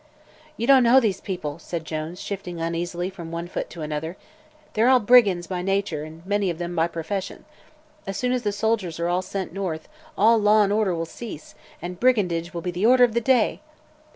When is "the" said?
8.41-8.51, 12.71-12.83, 13.13-13.21